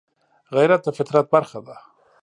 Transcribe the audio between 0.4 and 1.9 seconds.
غیرت د فطرت برخه ده